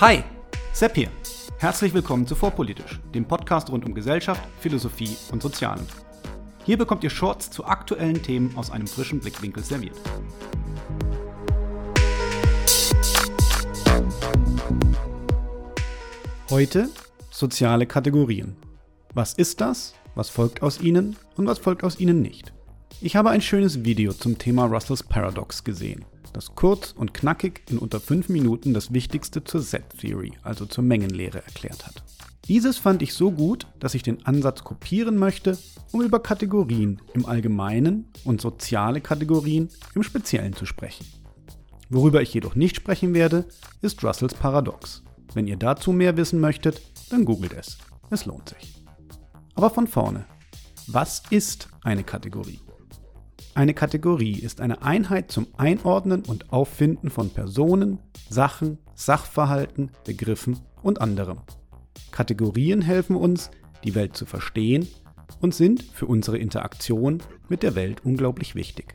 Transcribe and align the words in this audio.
Hi, 0.00 0.22
Sepp 0.72 0.94
hier. 0.94 1.08
Herzlich 1.58 1.92
willkommen 1.92 2.24
zu 2.24 2.36
Vorpolitisch, 2.36 3.00
dem 3.12 3.24
Podcast 3.24 3.68
rund 3.68 3.84
um 3.84 3.94
Gesellschaft, 3.94 4.40
Philosophie 4.60 5.16
und 5.32 5.42
Sozialen. 5.42 5.84
Hier 6.64 6.78
bekommt 6.78 7.02
ihr 7.02 7.10
Shorts 7.10 7.50
zu 7.50 7.64
aktuellen 7.64 8.22
Themen 8.22 8.56
aus 8.56 8.70
einem 8.70 8.86
frischen 8.86 9.18
Blickwinkel 9.18 9.64
serviert. 9.64 9.96
Heute 16.48 16.90
soziale 17.32 17.84
Kategorien. 17.84 18.54
Was 19.14 19.34
ist 19.34 19.60
das? 19.60 19.94
Was 20.14 20.30
folgt 20.30 20.62
aus 20.62 20.80
ihnen 20.80 21.16
und 21.34 21.48
was 21.48 21.58
folgt 21.58 21.82
aus 21.82 21.98
ihnen 21.98 22.22
nicht? 22.22 22.52
Ich 23.00 23.16
habe 23.16 23.30
ein 23.30 23.40
schönes 23.40 23.82
Video 23.82 24.12
zum 24.12 24.38
Thema 24.38 24.66
Russells 24.66 25.02
Paradox 25.02 25.64
gesehen, 25.64 26.04
das 26.32 26.54
kurz 26.54 26.92
und 26.92 27.14
knackig 27.14 27.62
in 27.70 27.78
unter 27.78 28.00
5 28.00 28.28
Minuten 28.28 28.74
das 28.74 28.92
Wichtigste 28.92 29.44
zur 29.44 29.60
Set-Theory, 29.60 30.32
also 30.42 30.66
zur 30.66 30.84
Mengenlehre, 30.84 31.42
erklärt 31.44 31.86
hat. 31.86 32.02
Dieses 32.46 32.78
fand 32.78 33.02
ich 33.02 33.12
so 33.12 33.30
gut, 33.30 33.66
dass 33.78 33.94
ich 33.94 34.02
den 34.02 34.24
Ansatz 34.24 34.64
kopieren 34.64 35.16
möchte, 35.16 35.58
um 35.92 36.02
über 36.02 36.20
Kategorien 36.20 37.02
im 37.12 37.26
Allgemeinen 37.26 38.10
und 38.24 38.40
soziale 38.40 39.00
Kategorien 39.00 39.68
im 39.94 40.02
Speziellen 40.02 40.54
zu 40.54 40.64
sprechen. 40.64 41.06
Worüber 41.90 42.22
ich 42.22 42.32
jedoch 42.32 42.54
nicht 42.54 42.76
sprechen 42.76 43.14
werde, 43.14 43.46
ist 43.82 44.02
Russells 44.02 44.34
Paradox. 44.34 45.02
Wenn 45.34 45.46
ihr 45.46 45.56
dazu 45.56 45.92
mehr 45.92 46.16
wissen 46.16 46.40
möchtet, 46.40 46.80
dann 47.10 47.24
googelt 47.24 47.52
es. 47.52 47.78
Es 48.10 48.24
lohnt 48.24 48.48
sich. 48.48 48.82
Aber 49.54 49.70
von 49.70 49.86
vorne. 49.86 50.24
Was 50.86 51.22
ist 51.30 51.68
eine 51.82 52.04
Kategorie? 52.04 52.60
Eine 53.58 53.74
Kategorie 53.74 54.38
ist 54.38 54.60
eine 54.60 54.82
Einheit 54.82 55.32
zum 55.32 55.48
Einordnen 55.56 56.22
und 56.24 56.52
Auffinden 56.52 57.10
von 57.10 57.30
Personen, 57.30 57.98
Sachen, 58.30 58.78
Sachverhalten, 58.94 59.90
Begriffen 60.04 60.60
und 60.80 61.00
anderem. 61.00 61.38
Kategorien 62.12 62.82
helfen 62.82 63.16
uns, 63.16 63.50
die 63.82 63.96
Welt 63.96 64.16
zu 64.16 64.26
verstehen 64.26 64.86
und 65.40 65.56
sind 65.56 65.82
für 65.82 66.06
unsere 66.06 66.38
Interaktion 66.38 67.20
mit 67.48 67.64
der 67.64 67.74
Welt 67.74 68.04
unglaublich 68.04 68.54
wichtig. 68.54 68.94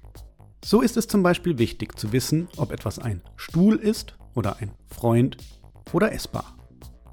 So 0.63 0.79
ist 0.79 0.95
es 0.95 1.07
zum 1.07 1.23
Beispiel 1.23 1.57
wichtig 1.57 1.99
zu 1.99 2.13
wissen, 2.13 2.47
ob 2.55 2.71
etwas 2.71 2.99
ein 2.99 3.21
Stuhl 3.35 3.75
ist 3.75 4.15
oder 4.33 4.61
ein 4.61 4.71
Freund 4.87 5.35
oder 5.91 6.13
essbar. 6.13 6.55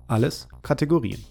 Alles 0.06 0.46
Kategorien. 0.62 1.24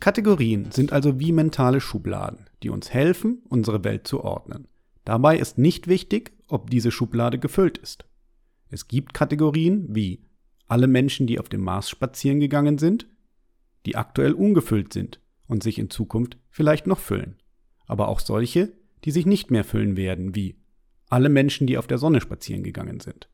Kategorien 0.00 0.70
sind 0.70 0.92
also 0.92 1.18
wie 1.18 1.32
mentale 1.32 1.80
Schubladen, 1.80 2.40
die 2.62 2.68
uns 2.68 2.92
helfen, 2.92 3.42
unsere 3.48 3.84
Welt 3.84 4.06
zu 4.06 4.22
ordnen. 4.22 4.68
Dabei 5.04 5.38
ist 5.38 5.58
nicht 5.58 5.86
wichtig, 5.86 6.32
ob 6.48 6.70
diese 6.70 6.90
Schublade 6.90 7.38
gefüllt 7.38 7.78
ist. 7.78 8.04
Es 8.70 8.88
gibt 8.88 9.14
Kategorien 9.14 9.94
wie 9.94 10.24
alle 10.66 10.86
Menschen, 10.86 11.26
die 11.26 11.38
auf 11.38 11.48
dem 11.48 11.60
Mars 11.60 11.90
spazieren 11.90 12.40
gegangen 12.40 12.78
sind, 12.78 13.06
die 13.86 13.96
aktuell 13.96 14.32
ungefüllt 14.32 14.92
sind 14.92 15.20
und 15.46 15.62
sich 15.62 15.78
in 15.78 15.90
Zukunft 15.90 16.38
vielleicht 16.48 16.86
noch 16.86 16.98
füllen. 16.98 17.36
Aber 17.86 18.08
auch 18.08 18.20
solche, 18.20 18.72
die 19.04 19.10
sich 19.10 19.26
nicht 19.26 19.50
mehr 19.50 19.64
füllen 19.64 19.96
werden, 19.96 20.34
wie 20.34 20.58
alle 21.08 21.28
Menschen, 21.28 21.66
die 21.66 21.76
auf 21.76 21.86
der 21.86 21.98
Sonne 21.98 22.20
spazieren 22.20 22.62
gegangen 22.62 23.00
sind. 23.00 23.28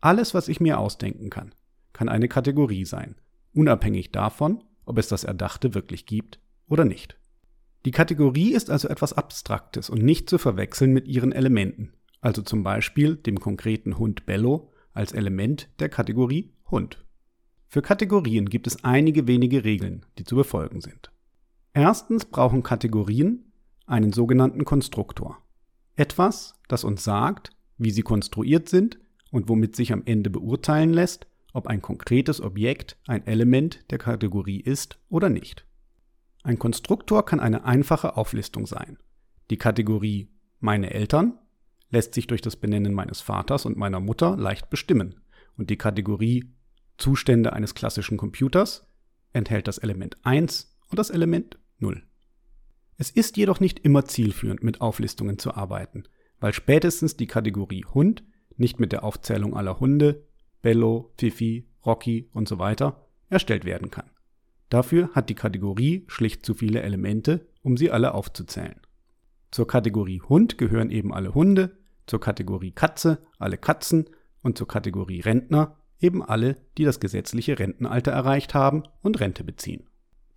Alles, 0.00 0.34
was 0.34 0.48
ich 0.48 0.60
mir 0.60 0.78
ausdenken 0.78 1.30
kann, 1.30 1.54
kann 1.92 2.08
eine 2.08 2.28
Kategorie 2.28 2.84
sein, 2.84 3.16
unabhängig 3.54 4.12
davon, 4.12 4.62
ob 4.84 4.98
es 4.98 5.08
das 5.08 5.24
Erdachte 5.24 5.74
wirklich 5.74 6.06
gibt 6.06 6.38
oder 6.68 6.84
nicht. 6.84 7.17
Die 7.88 7.92
Kategorie 7.92 8.52
ist 8.52 8.68
also 8.68 8.86
etwas 8.86 9.14
Abstraktes 9.14 9.88
und 9.88 10.02
nicht 10.02 10.28
zu 10.28 10.36
verwechseln 10.36 10.92
mit 10.92 11.08
ihren 11.08 11.32
Elementen, 11.32 11.94
also 12.20 12.42
zum 12.42 12.62
Beispiel 12.62 13.16
dem 13.16 13.40
konkreten 13.40 13.96
Hund 13.96 14.26
Bello 14.26 14.74
als 14.92 15.12
Element 15.12 15.70
der 15.78 15.88
Kategorie 15.88 16.52
Hund. 16.70 17.02
Für 17.66 17.80
Kategorien 17.80 18.50
gibt 18.50 18.66
es 18.66 18.84
einige 18.84 19.26
wenige 19.26 19.64
Regeln, 19.64 20.04
die 20.18 20.24
zu 20.24 20.36
befolgen 20.36 20.82
sind. 20.82 21.10
Erstens 21.72 22.26
brauchen 22.26 22.62
Kategorien 22.62 23.54
einen 23.86 24.12
sogenannten 24.12 24.66
Konstruktor. 24.66 25.38
Etwas, 25.96 26.60
das 26.68 26.84
uns 26.84 27.02
sagt, 27.02 27.52
wie 27.78 27.90
sie 27.90 28.02
konstruiert 28.02 28.68
sind 28.68 28.98
und 29.30 29.48
womit 29.48 29.76
sich 29.76 29.94
am 29.94 30.02
Ende 30.04 30.28
beurteilen 30.28 30.92
lässt, 30.92 31.26
ob 31.54 31.66
ein 31.66 31.80
konkretes 31.80 32.42
Objekt 32.42 32.98
ein 33.06 33.26
Element 33.26 33.90
der 33.90 33.96
Kategorie 33.96 34.60
ist 34.60 34.98
oder 35.08 35.30
nicht. 35.30 35.64
Ein 36.48 36.58
Konstruktor 36.58 37.26
kann 37.26 37.40
eine 37.40 37.66
einfache 37.66 38.16
Auflistung 38.16 38.66
sein. 38.66 38.96
Die 39.50 39.58
Kategorie 39.58 40.30
meine 40.60 40.94
Eltern 40.94 41.38
lässt 41.90 42.14
sich 42.14 42.26
durch 42.26 42.40
das 42.40 42.56
Benennen 42.56 42.94
meines 42.94 43.20
Vaters 43.20 43.66
und 43.66 43.76
meiner 43.76 44.00
Mutter 44.00 44.34
leicht 44.34 44.70
bestimmen 44.70 45.20
und 45.58 45.68
die 45.68 45.76
Kategorie 45.76 46.54
Zustände 46.96 47.52
eines 47.52 47.74
klassischen 47.74 48.16
Computers 48.16 48.86
enthält 49.34 49.68
das 49.68 49.76
Element 49.76 50.16
1 50.22 50.74
und 50.88 50.98
das 50.98 51.10
Element 51.10 51.58
0. 51.80 52.02
Es 52.96 53.10
ist 53.10 53.36
jedoch 53.36 53.60
nicht 53.60 53.80
immer 53.80 54.06
zielführend, 54.06 54.62
mit 54.62 54.80
Auflistungen 54.80 55.38
zu 55.38 55.52
arbeiten, 55.54 56.04
weil 56.40 56.54
spätestens 56.54 57.14
die 57.18 57.26
Kategorie 57.26 57.84
Hund 57.92 58.24
nicht 58.56 58.80
mit 58.80 58.92
der 58.92 59.04
Aufzählung 59.04 59.54
aller 59.54 59.80
Hunde, 59.80 60.26
Bello, 60.62 61.12
Fifi, 61.18 61.68
Rocky 61.84 62.30
und 62.32 62.48
so 62.48 62.58
weiter 62.58 63.06
erstellt 63.28 63.66
werden 63.66 63.90
kann. 63.90 64.08
Dafür 64.68 65.10
hat 65.14 65.30
die 65.30 65.34
Kategorie 65.34 66.04
schlicht 66.08 66.44
zu 66.44 66.54
viele 66.54 66.82
Elemente, 66.82 67.46
um 67.62 67.76
sie 67.76 67.90
alle 67.90 68.14
aufzuzählen. 68.14 68.80
Zur 69.50 69.66
Kategorie 69.66 70.20
Hund 70.20 70.58
gehören 70.58 70.90
eben 70.90 71.14
alle 71.14 71.34
Hunde, 71.34 71.78
zur 72.06 72.20
Kategorie 72.20 72.72
Katze 72.72 73.18
alle 73.38 73.56
Katzen 73.56 74.10
und 74.42 74.58
zur 74.58 74.68
Kategorie 74.68 75.20
Rentner 75.20 75.76
eben 76.00 76.22
alle, 76.22 76.56
die 76.76 76.84
das 76.84 77.00
gesetzliche 77.00 77.58
Rentenalter 77.58 78.12
erreicht 78.12 78.54
haben 78.54 78.84
und 79.02 79.20
Rente 79.20 79.44
beziehen. 79.44 79.88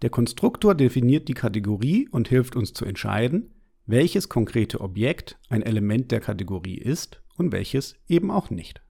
Der 0.02 0.10
Konstruktor 0.10 0.74
definiert 0.76 1.28
die 1.28 1.34
Kategorie 1.34 2.08
und 2.10 2.28
hilft 2.28 2.56
uns 2.56 2.74
zu 2.74 2.86
entscheiden, 2.86 3.54
welches 3.86 4.30
konkrete 4.30 4.82
Objekt 4.82 5.38
ein 5.50 5.62
Element 5.62 6.12
der 6.12 6.20
Kategorie 6.20 6.78
ist 6.78 7.22
und 7.38 7.52
welches 7.52 7.96
eben 8.08 8.32
auch 8.32 8.50
nicht. 8.50 8.82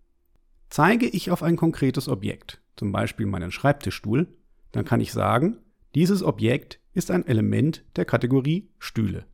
Zeige 0.69 1.07
ich 1.07 1.31
auf 1.31 1.44
ein 1.44 1.57
konkretes 1.57 2.07
Objekt, 2.07 2.62
zum 2.78 2.91
Beispiel 2.91 3.25
meinen 3.25 3.51
Schreibtischstuhl, 3.51 4.28
dann 4.71 4.85
kann 4.85 5.01
ich 5.01 5.11
sagen, 5.11 5.57
dieses 5.95 6.23
Objekt 6.23 6.79
ist 6.93 7.11
ein 7.11 7.25
Element 7.25 7.83
der 7.95 8.05
Kategorie 8.05 8.69
Stühle. 8.79 9.25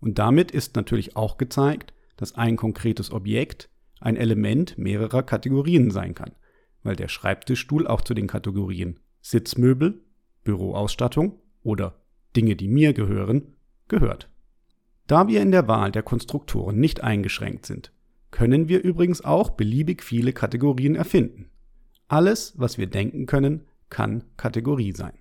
Und 0.00 0.18
damit 0.18 0.50
ist 0.50 0.76
natürlich 0.76 1.16
auch 1.16 1.38
gezeigt, 1.38 1.92
dass 2.16 2.34
ein 2.34 2.56
konkretes 2.56 3.12
Objekt 3.12 3.68
ein 4.00 4.16
Element 4.16 4.78
mehrerer 4.78 5.22
Kategorien 5.22 5.90
sein 5.90 6.14
kann, 6.14 6.32
weil 6.82 6.96
der 6.96 7.08
Schreibtischstuhl 7.08 7.86
auch 7.86 8.02
zu 8.02 8.14
den 8.14 8.26
Kategorien 8.26 9.00
Sitzmöbel, 9.20 10.02
Büroausstattung 10.44 11.40
oder 11.62 12.00
Dinge, 12.36 12.56
die 12.56 12.68
mir 12.68 12.92
gehören, 12.92 13.54
gehört. 13.88 14.30
Da 15.06 15.26
wir 15.26 15.40
in 15.40 15.50
der 15.50 15.68
Wahl 15.68 15.90
der 15.90 16.02
Konstruktoren 16.02 16.78
nicht 16.78 17.02
eingeschränkt 17.02 17.66
sind, 17.66 17.92
können 18.30 18.68
wir 18.68 18.82
übrigens 18.82 19.24
auch 19.24 19.50
beliebig 19.50 20.02
viele 20.02 20.32
Kategorien 20.32 20.94
erfinden. 20.94 21.50
Alles, 22.08 22.54
was 22.56 22.78
wir 22.78 22.86
denken 22.86 23.26
können, 23.26 23.66
kann 23.90 24.24
Kategorie 24.36 24.92
sein. 24.92 25.14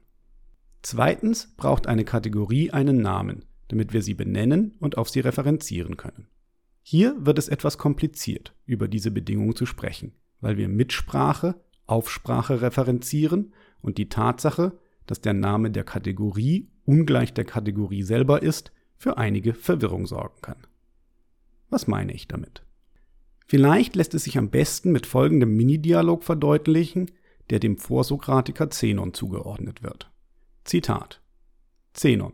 Zweitens 0.82 1.54
braucht 1.58 1.88
eine 1.88 2.06
Kategorie 2.06 2.72
einen 2.72 3.02
Namen, 3.02 3.46
damit 3.68 3.94
wir 3.94 4.02
sie 4.02 4.14
benennen 4.14 4.76
und 4.80 4.98
auf 4.98 5.10
sie 5.10 5.20
referenzieren 5.20 5.98
können. 5.98 6.28
Hier 6.82 7.16
wird 7.26 7.38
es 7.38 7.50
etwas 7.50 7.78
kompliziert, 7.78 8.56
über 8.66 8.88
diese 8.88 9.12
Bedingung 9.12 9.56
zu 9.56 9.66
sprechen, 9.66 10.14
weil 10.40 10.58
wir 10.58 10.70
Mitsprache, 10.70 11.62
Aufsprache 11.86 12.62
referenzieren 12.62 13.54
und 13.82 13.98
die 13.98 14.10
Tatsache, 14.10 14.80
dass 15.06 15.22
der 15.22 15.34
Name 15.34 15.72
der 15.72 15.84
Kategorie 15.84 16.70
ungleich 16.86 17.34
der 17.34 17.46
Kategorie 17.46 18.04
selber 18.04 18.42
ist, 18.42 18.72
für 18.98 19.18
einige 19.18 19.54
Verwirrung 19.54 20.08
sorgen 20.08 20.42
kann. 20.42 20.66
Was 21.70 21.88
meine 21.88 22.14
ich 22.14 22.28
damit? 22.28 22.64
Vielleicht 23.46 23.96
lässt 23.96 24.14
es 24.14 24.24
sich 24.24 24.38
am 24.38 24.50
besten 24.50 24.92
mit 24.92 25.06
folgendem 25.06 25.56
Mini-Dialog 25.56 26.24
verdeutlichen, 26.24 27.12
der 27.50 27.60
dem 27.60 27.78
Vorsokratiker 27.78 28.70
Zenon 28.70 29.14
zugeordnet 29.14 29.84
wird. 29.84 30.12
Zitat 30.64 31.22
Zenon 31.94 32.34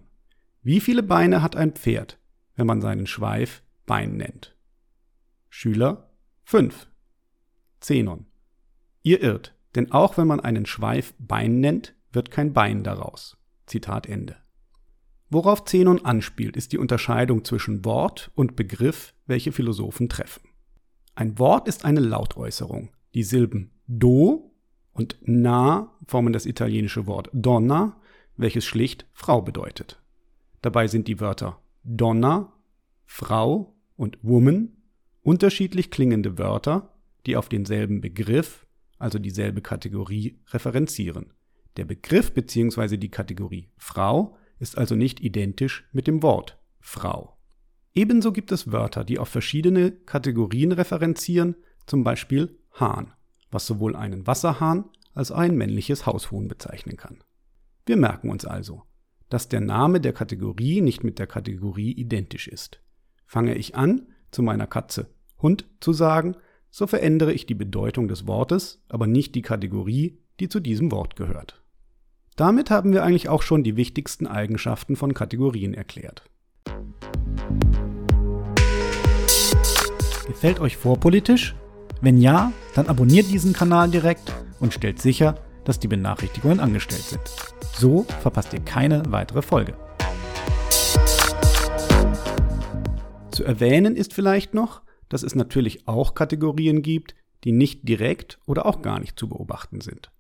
Wie 0.62 0.80
viele 0.80 1.04
Beine 1.04 1.42
hat 1.42 1.56
ein 1.56 1.74
Pferd, 1.74 2.20
wenn 2.56 2.68
man 2.68 2.82
seinen 2.82 3.08
Schweif 3.08 3.64
Bein 3.86 4.18
nennt? 4.18 4.56
Schüler 5.50 6.10
5 6.44 6.88
Zenon 7.80 8.26
Ihr 9.02 9.22
irrt, 9.22 9.56
denn 9.76 9.92
auch 9.92 10.18
wenn 10.18 10.28
man 10.28 10.40
einen 10.40 10.66
Schweif 10.66 11.14
Bein 11.20 11.60
nennt, 11.60 11.96
wird 12.12 12.32
kein 12.32 12.54
Bein 12.54 12.84
daraus. 12.84 13.38
Zitat 13.66 14.08
Ende. 14.08 14.38
Worauf 15.30 15.66
Zenon 15.66 16.06
anspielt, 16.06 16.56
ist 16.56 16.74
die 16.74 16.78
Unterscheidung 16.78 17.44
zwischen 17.44 17.84
Wort 17.86 18.32
und 18.36 18.56
Begriff, 18.56 19.16
welche 19.26 19.52
Philosophen 19.52 20.08
treffen. 20.08 20.48
Ein 21.16 21.40
Wort 21.40 21.68
ist 21.68 21.86
eine 21.86 22.00
Lautäußerung. 22.00 22.92
Die 23.14 23.24
Silben 23.24 23.72
do 23.88 24.53
und 24.94 25.18
na 25.22 25.92
formen 26.08 26.34
das 26.34 26.46
italienische 26.46 27.08
Wort 27.08 27.30
donna, 27.34 28.00
welches 28.38 28.66
schlicht 28.66 29.06
Frau 29.14 29.42
bedeutet. 29.42 30.02
Dabei 30.62 30.88
sind 30.88 31.08
die 31.08 31.20
Wörter 31.20 31.60
donna, 31.84 32.54
Frau 33.06 33.76
und 33.96 34.18
woman 34.22 34.78
unterschiedlich 35.22 35.92
klingende 35.92 36.38
Wörter, 36.38 36.94
die 37.26 37.36
auf 37.36 37.50
denselben 37.50 38.02
Begriff, 38.02 38.66
also 39.00 39.20
dieselbe 39.20 39.62
Kategorie, 39.62 40.40
referenzieren. 40.50 41.34
Der 41.78 41.86
Begriff 41.86 42.34
bzw. 42.34 42.98
die 42.98 43.10
Kategorie 43.10 43.70
Frau 43.78 44.38
ist 44.60 44.78
also 44.78 44.96
nicht 44.96 45.20
identisch 45.22 45.86
mit 45.92 46.08
dem 46.08 46.22
Wort 46.22 46.58
Frau. 46.80 47.38
Ebenso 47.96 48.32
gibt 48.32 48.52
es 48.52 48.72
Wörter, 48.72 49.04
die 49.04 49.20
auf 49.20 49.30
verschiedene 49.30 49.92
Kategorien 49.92 50.72
referenzieren, 50.72 51.56
zum 51.86 52.04
Beispiel 52.04 52.58
Hahn, 52.74 53.14
was 53.54 53.66
sowohl 53.66 53.96
einen 53.96 54.28
Wasserhahn 54.28 54.86
als 55.14 55.32
auch 55.32 55.38
ein 55.38 55.56
männliches 55.56 56.06
Haushuhn 56.06 56.48
bezeichnen 56.48 56.98
kann. 56.98 57.24
Wir 57.86 57.98
merken 57.98 58.30
uns 58.30 58.46
also, 58.46 58.84
dass 59.30 59.50
der 59.50 59.62
Name 59.62 60.00
der 60.00 60.14
Kategorie 60.14 60.82
nicht 60.82 61.04
mit 61.04 61.20
der 61.20 61.28
Kategorie 61.28 61.92
identisch 61.92 62.48
ist. 62.48 62.82
Fange 63.26 63.56
ich 63.56 63.76
an, 63.76 64.08
zu 64.32 64.42
meiner 64.42 64.68
Katze 64.68 65.08
Hund 65.42 65.66
zu 65.80 65.94
sagen, 65.94 66.36
so 66.72 66.88
verändere 66.88 67.34
ich 67.34 67.46
die 67.46 67.54
Bedeutung 67.54 68.08
des 68.08 68.26
Wortes, 68.26 68.82
aber 68.90 69.06
nicht 69.06 69.36
die 69.36 69.42
Kategorie, 69.42 70.18
die 70.40 70.50
zu 70.50 70.60
diesem 70.60 70.92
Wort 70.92 71.16
gehört. 71.16 71.62
Damit 72.36 72.72
haben 72.72 72.94
wir 72.94 73.04
eigentlich 73.04 73.30
auch 73.30 73.44
schon 73.44 73.64
die 73.64 73.76
wichtigsten 73.76 74.26
Eigenschaften 74.26 74.96
von 74.96 75.14
Kategorien 75.14 75.76
erklärt. 75.76 76.24
Gefällt 80.26 80.60
euch 80.60 80.78
vorpolitisch? 80.78 81.56
Wenn 82.04 82.20
ja, 82.20 82.52
dann 82.76 82.88
abonniert 82.88 83.32
diesen 83.32 83.54
Kanal 83.54 83.90
direkt 83.90 84.34
und 84.60 84.74
stellt 84.74 85.02
sicher, 85.02 85.36
dass 85.64 85.80
die 85.80 85.88
Benachrichtigungen 85.88 86.60
angestellt 86.60 87.04
sind. 87.04 87.22
So 87.78 88.04
verpasst 88.20 88.52
ihr 88.52 88.60
keine 88.60 89.04
weitere 89.08 89.42
Folge. 89.42 89.78
Zu 93.32 93.46
erwähnen 93.46 93.96
ist 93.96 94.14
vielleicht 94.14 94.54
noch, 94.54 94.82
dass 95.08 95.24
es 95.24 95.34
natürlich 95.34 95.88
auch 95.88 96.14
Kategorien 96.14 96.82
gibt, 96.82 97.16
die 97.46 97.54
nicht 97.54 97.88
direkt 97.88 98.38
oder 98.46 98.66
auch 98.66 98.82
gar 98.82 99.00
nicht 99.00 99.18
zu 99.18 99.30
beobachten 99.30 99.80
sind. 99.80 100.12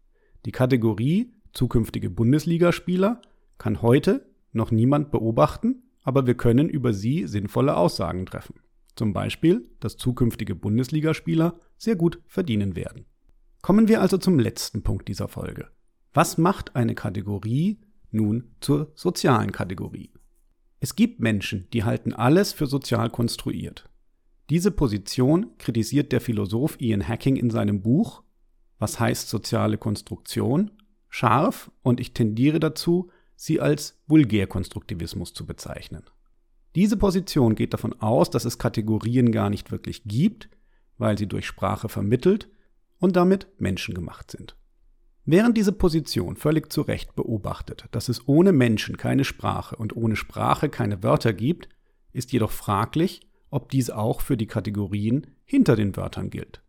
Die 0.45 0.53
Kategorie 0.53 1.33
zukünftige 1.51 2.09
Bundesligaspieler 2.09 3.21
kann 3.57 3.81
heute 3.81 4.25
noch 4.53 4.71
niemand 4.71 5.11
beobachten, 5.11 5.83
aber 6.05 6.27
wir 6.27 6.35
können 6.35 6.69
über 6.69 6.93
sie 6.93 7.27
sinnvolle 7.27 7.75
Aussagen 7.75 8.25
treffen. 8.25 8.62
Zum 8.95 9.13
Beispiel, 9.13 9.69
dass 9.79 9.97
zukünftige 9.97 10.55
Bundesligaspieler 10.55 11.59
sehr 11.77 11.95
gut 11.95 12.21
verdienen 12.27 12.75
werden. 12.75 13.05
Kommen 13.61 13.87
wir 13.87 14.01
also 14.01 14.17
zum 14.17 14.39
letzten 14.39 14.83
Punkt 14.83 15.07
dieser 15.07 15.27
Folge. 15.27 15.69
Was 16.13 16.37
macht 16.37 16.75
eine 16.75 16.95
Kategorie 16.95 17.79
nun 18.11 18.55
zur 18.59 18.91
sozialen 18.95 19.51
Kategorie? 19.51 20.11
Es 20.79 20.95
gibt 20.95 21.19
Menschen, 21.19 21.67
die 21.71 21.83
halten 21.83 22.13
alles 22.13 22.51
für 22.53 22.67
sozial 22.67 23.09
konstruiert. 23.09 23.89
Diese 24.49 24.69
Position 24.69 25.57
kritisiert 25.57 26.11
der 26.11 26.21
Philosoph 26.21 26.79
Ian 26.79 27.07
Hacking 27.07 27.37
in 27.37 27.49
seinem 27.49 27.81
Buch 27.81 28.23
Was 28.79 28.99
heißt 28.99 29.29
soziale 29.29 29.77
Konstruktion? 29.77 30.71
scharf 31.13 31.71
und 31.83 31.99
ich 31.99 32.13
tendiere 32.13 32.59
dazu, 32.59 33.11
sie 33.35 33.61
als 33.61 34.01
Vulgärkonstruktivismus 34.07 35.33
zu 35.33 35.45
bezeichnen. 35.45 36.03
Diese 36.75 36.97
Position 36.97 37.55
geht 37.55 37.73
davon 37.73 37.93
aus, 38.01 38.29
dass 38.29 38.45
es 38.45 38.57
Kategorien 38.57 39.31
gar 39.31 39.49
nicht 39.49 39.71
wirklich 39.71 40.03
gibt, 40.05 40.49
weil 40.97 41.17
sie 41.17 41.27
durch 41.27 41.45
Sprache 41.45 41.89
vermittelt 41.89 42.49
und 42.99 43.15
damit 43.15 43.47
menschengemacht 43.59 44.31
sind. 44.31 44.55
Während 45.25 45.55
diese 45.55 45.71
Position 45.71 46.35
völlig 46.35 46.71
zu 46.71 46.81
Recht 46.81 47.15
beobachtet, 47.15 47.85
dass 47.91 48.09
es 48.09 48.27
ohne 48.27 48.51
Menschen 48.51 48.97
keine 48.97 49.23
Sprache 49.23 49.75
und 49.75 49.95
ohne 49.95 50.15
Sprache 50.15 50.67
keine 50.67 51.01
Wörter 51.01 51.31
gibt, 51.31 51.69
ist 52.11 52.33
jedoch 52.33 52.51
fraglich, 52.51 53.21
ob 53.49 53.69
dies 53.69 53.89
auch 53.89 54.21
für 54.21 54.35
die 54.35 54.47
Kategorien 54.47 55.27
hinter 55.45 55.75
den 55.75 55.95
Wörtern 55.95 56.29
gilt. 56.29 56.61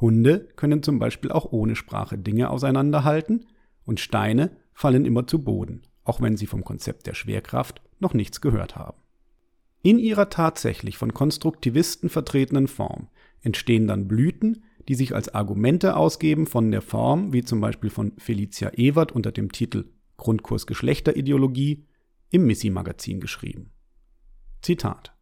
Hunde 0.00 0.48
können 0.54 0.82
zum 0.82 0.98
Beispiel 0.98 1.32
auch 1.32 1.50
ohne 1.50 1.74
Sprache 1.74 2.18
Dinge 2.18 2.50
auseinanderhalten 2.50 3.46
und 3.84 3.98
Steine 3.98 4.56
fallen 4.74 5.04
immer 5.04 5.26
zu 5.26 5.42
Boden, 5.42 5.82
auch 6.04 6.20
wenn 6.20 6.36
sie 6.36 6.46
vom 6.46 6.62
Konzept 6.62 7.06
der 7.06 7.14
Schwerkraft 7.14 7.80
noch 7.98 8.14
nichts 8.14 8.40
gehört 8.40 8.76
haben. 8.76 8.98
In 9.82 9.98
ihrer 9.98 10.28
tatsächlich 10.28 10.98
von 10.98 11.14
Konstruktivisten 11.14 12.08
vertretenen 12.08 12.66
Form 12.66 13.08
entstehen 13.42 13.86
dann 13.86 14.08
Blüten, 14.08 14.64
die 14.88 14.94
sich 14.94 15.14
als 15.14 15.34
Argumente 15.34 15.96
ausgeben 15.96 16.46
von 16.46 16.70
der 16.70 16.82
Form, 16.82 17.32
wie 17.32 17.44
zum 17.44 17.60
Beispiel 17.60 17.90
von 17.90 18.12
Felicia 18.18 18.70
Ewert 18.74 19.12
unter 19.12 19.32
dem 19.32 19.52
Titel 19.52 19.90
Grundkurs 20.16 20.66
Geschlechterideologie 20.66 21.86
im 22.30 22.46
Missy-Magazin 22.46 23.20
geschrieben. 23.20 23.70
Zitat 24.62 25.14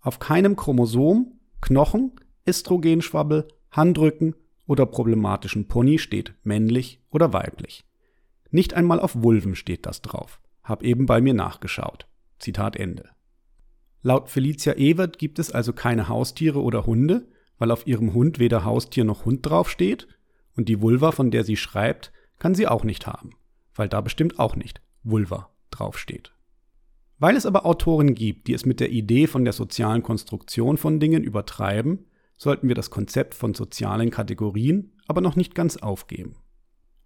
Auf 0.00 0.18
keinem 0.18 0.56
Chromosom, 0.56 1.38
Knochen, 1.60 2.12
Östrogenschwabbel, 2.46 3.48
Handrücken 3.70 4.34
oder 4.66 4.86
problematischen 4.86 5.68
Pony 5.68 5.98
steht 5.98 6.34
männlich 6.42 7.00
oder 7.10 7.32
weiblich. 7.32 7.84
Nicht 8.50 8.74
einmal 8.74 8.98
auf 8.98 9.22
Vulven 9.22 9.54
steht 9.54 9.86
das 9.86 10.02
drauf. 10.02 10.40
Hab 10.64 10.82
eben 10.82 11.06
bei 11.06 11.20
mir 11.20 11.34
nachgeschaut. 11.34 12.08
Zitat 12.38 12.76
Ende. 12.76 13.10
Laut 14.02 14.28
Felicia 14.28 14.74
Ewert 14.74 15.18
gibt 15.18 15.38
es 15.38 15.50
also 15.50 15.72
keine 15.72 16.08
Haustiere 16.08 16.62
oder 16.62 16.86
Hunde, 16.86 17.28
weil 17.58 17.70
auf 17.70 17.86
ihrem 17.86 18.14
Hund 18.14 18.38
weder 18.38 18.64
Haustier 18.64 19.04
noch 19.04 19.24
Hund 19.24 19.44
draufsteht, 19.44 20.08
und 20.56 20.68
die 20.68 20.80
Vulva, 20.80 21.12
von 21.12 21.30
der 21.30 21.44
sie 21.44 21.56
schreibt, 21.56 22.12
kann 22.38 22.54
sie 22.54 22.66
auch 22.66 22.84
nicht 22.84 23.06
haben, 23.06 23.36
weil 23.74 23.88
da 23.88 24.00
bestimmt 24.00 24.38
auch 24.38 24.56
nicht 24.56 24.80
Vulva 25.02 25.50
draufsteht. 25.70 26.32
Weil 27.18 27.36
es 27.36 27.46
aber 27.46 27.66
Autoren 27.66 28.14
gibt, 28.14 28.48
die 28.48 28.54
es 28.54 28.64
mit 28.64 28.80
der 28.80 28.90
Idee 28.90 29.26
von 29.26 29.44
der 29.44 29.52
sozialen 29.52 30.02
Konstruktion 30.02 30.78
von 30.78 30.98
Dingen 31.00 31.22
übertreiben, 31.22 32.06
sollten 32.36 32.68
wir 32.68 32.74
das 32.74 32.90
Konzept 32.90 33.34
von 33.34 33.54
sozialen 33.54 34.10
Kategorien 34.10 34.92
aber 35.06 35.20
noch 35.20 35.36
nicht 35.36 35.54
ganz 35.54 35.76
aufgeben. 35.76 36.36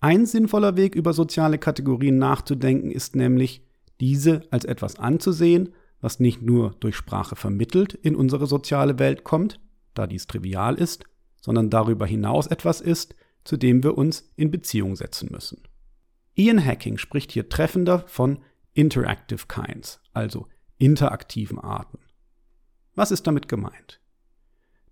Ein 0.00 0.26
sinnvoller 0.26 0.76
Weg, 0.76 0.94
über 0.94 1.12
soziale 1.12 1.58
Kategorien 1.58 2.18
nachzudenken, 2.18 2.90
ist 2.90 3.16
nämlich, 3.16 3.64
diese 4.00 4.42
als 4.50 4.64
etwas 4.64 4.98
anzusehen, 4.98 5.70
was 6.04 6.20
nicht 6.20 6.42
nur 6.42 6.76
durch 6.80 6.96
Sprache 6.96 7.34
vermittelt 7.34 7.94
in 7.94 8.14
unsere 8.14 8.46
soziale 8.46 8.98
Welt 8.98 9.24
kommt, 9.24 9.58
da 9.94 10.06
dies 10.06 10.26
trivial 10.26 10.74
ist, 10.74 11.04
sondern 11.40 11.70
darüber 11.70 12.04
hinaus 12.04 12.46
etwas 12.46 12.82
ist, 12.82 13.14
zu 13.42 13.56
dem 13.56 13.82
wir 13.82 13.96
uns 13.96 14.30
in 14.36 14.50
Beziehung 14.50 14.96
setzen 14.96 15.30
müssen. 15.32 15.62
Ian 16.34 16.62
Hacking 16.62 16.98
spricht 16.98 17.32
hier 17.32 17.48
treffender 17.48 18.00
von 18.06 18.40
Interactive 18.74 19.46
Kinds, 19.48 20.02
also 20.12 20.46
interaktiven 20.76 21.58
Arten. 21.58 22.00
Was 22.94 23.10
ist 23.10 23.26
damit 23.26 23.48
gemeint? 23.48 23.98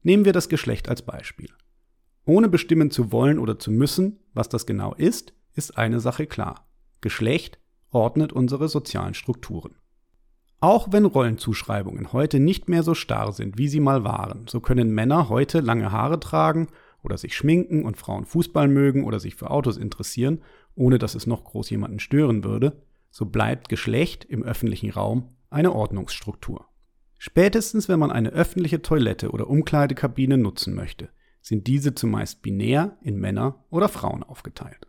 Nehmen 0.00 0.24
wir 0.24 0.32
das 0.32 0.48
Geschlecht 0.48 0.88
als 0.88 1.02
Beispiel. 1.02 1.50
Ohne 2.24 2.48
bestimmen 2.48 2.90
zu 2.90 3.12
wollen 3.12 3.38
oder 3.38 3.58
zu 3.58 3.70
müssen, 3.70 4.18
was 4.32 4.48
das 4.48 4.64
genau 4.64 4.94
ist, 4.94 5.34
ist 5.52 5.76
eine 5.76 6.00
Sache 6.00 6.26
klar. 6.26 6.66
Geschlecht 7.02 7.58
ordnet 7.90 8.32
unsere 8.32 8.70
sozialen 8.70 9.12
Strukturen. 9.12 9.74
Auch 10.62 10.92
wenn 10.92 11.06
Rollenzuschreibungen 11.06 12.12
heute 12.12 12.38
nicht 12.38 12.68
mehr 12.68 12.84
so 12.84 12.94
starr 12.94 13.32
sind, 13.32 13.58
wie 13.58 13.66
sie 13.66 13.80
mal 13.80 14.04
waren, 14.04 14.46
so 14.46 14.60
können 14.60 14.92
Männer 14.92 15.28
heute 15.28 15.58
lange 15.58 15.90
Haare 15.90 16.20
tragen 16.20 16.68
oder 17.02 17.18
sich 17.18 17.34
schminken 17.34 17.84
und 17.84 17.96
Frauen 17.96 18.26
Fußball 18.26 18.68
mögen 18.68 19.02
oder 19.02 19.18
sich 19.18 19.34
für 19.34 19.50
Autos 19.50 19.76
interessieren, 19.76 20.40
ohne 20.76 21.00
dass 21.00 21.16
es 21.16 21.26
noch 21.26 21.42
groß 21.42 21.68
jemanden 21.70 21.98
stören 21.98 22.44
würde, 22.44 22.80
so 23.10 23.26
bleibt 23.26 23.70
Geschlecht 23.70 24.24
im 24.24 24.44
öffentlichen 24.44 24.90
Raum 24.90 25.30
eine 25.50 25.72
Ordnungsstruktur. 25.72 26.64
Spätestens 27.18 27.88
wenn 27.88 27.98
man 27.98 28.12
eine 28.12 28.30
öffentliche 28.30 28.82
Toilette 28.82 29.32
oder 29.32 29.50
Umkleidekabine 29.50 30.38
nutzen 30.38 30.76
möchte, 30.76 31.08
sind 31.40 31.66
diese 31.66 31.96
zumeist 31.96 32.40
binär 32.40 32.98
in 33.02 33.18
Männer 33.18 33.64
oder 33.68 33.88
Frauen 33.88 34.22
aufgeteilt. 34.22 34.86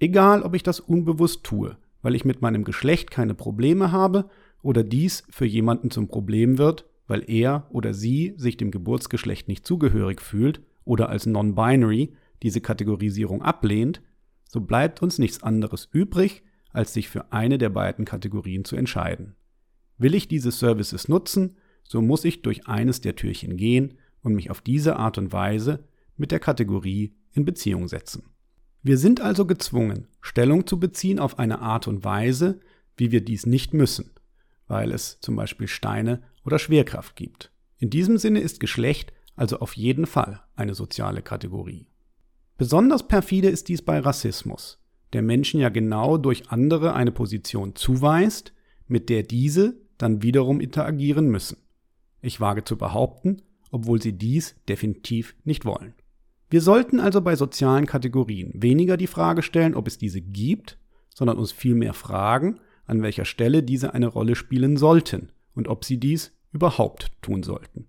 Egal, 0.00 0.42
ob 0.42 0.56
ich 0.56 0.64
das 0.64 0.80
unbewusst 0.80 1.44
tue, 1.44 1.76
weil 2.02 2.16
ich 2.16 2.24
mit 2.24 2.42
meinem 2.42 2.64
Geschlecht 2.64 3.12
keine 3.12 3.34
Probleme 3.34 3.92
habe 3.92 4.28
oder 4.62 4.82
dies 4.82 5.24
für 5.30 5.46
jemanden 5.46 5.90
zum 5.90 6.08
Problem 6.08 6.58
wird, 6.58 6.86
weil 7.06 7.28
er 7.28 7.66
oder 7.70 7.94
sie 7.94 8.34
sich 8.36 8.56
dem 8.56 8.70
Geburtsgeschlecht 8.70 9.48
nicht 9.48 9.66
zugehörig 9.66 10.20
fühlt 10.20 10.60
oder 10.84 11.08
als 11.08 11.26
non-binary 11.26 12.14
diese 12.42 12.60
Kategorisierung 12.60 13.42
ablehnt, 13.42 14.02
so 14.44 14.60
bleibt 14.60 15.02
uns 15.02 15.18
nichts 15.18 15.42
anderes 15.42 15.88
übrig, 15.90 16.42
als 16.70 16.92
sich 16.92 17.08
für 17.08 17.32
eine 17.32 17.58
der 17.58 17.70
beiden 17.70 18.04
Kategorien 18.04 18.64
zu 18.64 18.76
entscheiden. 18.76 19.34
Will 19.96 20.14
ich 20.14 20.28
diese 20.28 20.52
Services 20.52 21.08
nutzen, 21.08 21.56
so 21.82 22.00
muss 22.02 22.24
ich 22.24 22.42
durch 22.42 22.66
eines 22.66 23.00
der 23.00 23.16
Türchen 23.16 23.56
gehen 23.56 23.94
und 24.22 24.34
mich 24.34 24.50
auf 24.50 24.60
diese 24.60 24.96
Art 24.96 25.18
und 25.18 25.32
Weise 25.32 25.84
mit 26.16 26.30
der 26.30 26.40
Kategorie 26.40 27.16
in 27.32 27.44
Beziehung 27.44 27.88
setzen. 27.88 28.30
Wir 28.82 28.98
sind 28.98 29.20
also 29.20 29.46
gezwungen, 29.46 30.06
Stellung 30.20 30.66
zu 30.66 30.78
beziehen 30.78 31.18
auf 31.18 31.38
eine 31.38 31.60
Art 31.60 31.88
und 31.88 32.04
Weise, 32.04 32.60
wie 32.96 33.10
wir 33.10 33.22
dies 33.22 33.46
nicht 33.46 33.74
müssen 33.74 34.10
weil 34.68 34.92
es 34.92 35.18
zum 35.20 35.34
Beispiel 35.36 35.66
Steine 35.66 36.22
oder 36.44 36.58
Schwerkraft 36.58 37.16
gibt. 37.16 37.50
In 37.78 37.90
diesem 37.90 38.18
Sinne 38.18 38.40
ist 38.40 38.60
Geschlecht 38.60 39.12
also 39.34 39.60
auf 39.60 39.76
jeden 39.76 40.06
Fall 40.06 40.42
eine 40.56 40.74
soziale 40.74 41.22
Kategorie. 41.22 41.86
Besonders 42.56 43.06
perfide 43.06 43.48
ist 43.48 43.68
dies 43.68 43.82
bei 43.82 44.00
Rassismus, 44.00 44.80
der 45.12 45.22
Menschen 45.22 45.60
ja 45.60 45.68
genau 45.68 46.18
durch 46.18 46.50
andere 46.50 46.94
eine 46.94 47.12
Position 47.12 47.76
zuweist, 47.76 48.52
mit 48.88 49.08
der 49.08 49.22
diese 49.22 49.80
dann 49.96 50.22
wiederum 50.22 50.60
interagieren 50.60 51.28
müssen. 51.28 51.58
Ich 52.20 52.40
wage 52.40 52.64
zu 52.64 52.76
behaupten, 52.76 53.42
obwohl 53.70 54.02
sie 54.02 54.12
dies 54.12 54.56
definitiv 54.68 55.36
nicht 55.44 55.64
wollen. 55.64 55.94
Wir 56.50 56.62
sollten 56.62 56.98
also 56.98 57.20
bei 57.20 57.36
sozialen 57.36 57.86
Kategorien 57.86 58.52
weniger 58.54 58.96
die 58.96 59.06
Frage 59.06 59.42
stellen, 59.42 59.74
ob 59.74 59.86
es 59.86 59.98
diese 59.98 60.20
gibt, 60.20 60.78
sondern 61.14 61.36
uns 61.36 61.52
vielmehr 61.52 61.94
fragen, 61.94 62.58
an 62.88 63.02
welcher 63.02 63.24
Stelle 63.24 63.62
diese 63.62 63.94
eine 63.94 64.06
Rolle 64.06 64.34
spielen 64.34 64.76
sollten 64.76 65.30
und 65.54 65.68
ob 65.68 65.84
sie 65.84 65.98
dies 65.98 66.32
überhaupt 66.52 67.12
tun 67.22 67.42
sollten. 67.42 67.86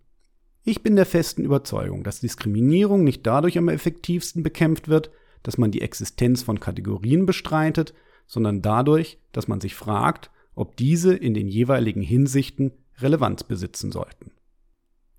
Ich 0.63 0.83
bin 0.83 0.95
der 0.95 1.05
festen 1.05 1.43
Überzeugung, 1.43 2.03
dass 2.03 2.19
Diskriminierung 2.19 3.03
nicht 3.03 3.25
dadurch 3.25 3.57
am 3.57 3.69
effektivsten 3.69 4.43
bekämpft 4.43 4.87
wird, 4.87 5.09
dass 5.41 5.57
man 5.57 5.71
die 5.71 5.81
Existenz 5.81 6.43
von 6.43 6.59
Kategorien 6.59 7.25
bestreitet, 7.25 7.93
sondern 8.27 8.61
dadurch, 8.61 9.17
dass 9.31 9.47
man 9.47 9.61
sich 9.61 9.73
fragt, 9.73 10.29
ob 10.53 10.75
diese 10.75 11.15
in 11.15 11.33
den 11.33 11.47
jeweiligen 11.47 12.01
Hinsichten 12.01 12.73
Relevanz 12.97 13.43
besitzen 13.43 13.91
sollten. 13.91 14.31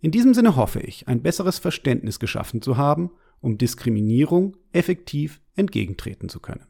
In 0.00 0.10
diesem 0.10 0.34
Sinne 0.34 0.56
hoffe 0.56 0.80
ich, 0.80 1.08
ein 1.08 1.22
besseres 1.22 1.58
Verständnis 1.58 2.20
geschaffen 2.20 2.62
zu 2.62 2.76
haben, 2.76 3.10
um 3.40 3.58
Diskriminierung 3.58 4.56
effektiv 4.72 5.40
entgegentreten 5.56 6.28
zu 6.28 6.40
können. 6.40 6.69